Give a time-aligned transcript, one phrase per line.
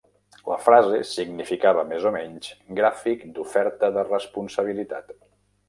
[0.51, 2.49] La frase significava més o menys
[2.81, 5.17] "gràfic d'oferta de responsabilitat".